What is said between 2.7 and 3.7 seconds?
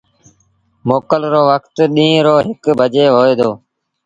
بجي هوئي دو۔